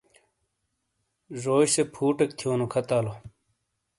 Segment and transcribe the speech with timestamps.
[1.41, 3.13] زوئی سے فُوٹیک تھیونو کھاتالو۔